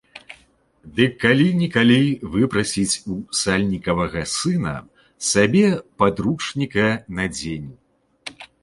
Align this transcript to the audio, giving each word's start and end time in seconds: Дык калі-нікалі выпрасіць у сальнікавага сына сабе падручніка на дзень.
Дык 0.99 1.11
калі-нікалі 1.23 1.97
выпрасіць 2.37 2.99
у 3.17 3.19
сальнікавага 3.43 4.21
сына 4.37 4.75
сабе 5.31 5.65
падручніка 6.03 6.87
на 7.21 7.25
дзень. 7.39 7.71